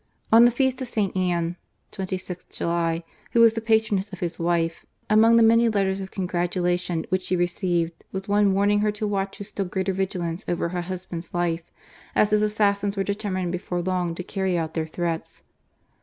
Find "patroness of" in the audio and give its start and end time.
3.61-4.19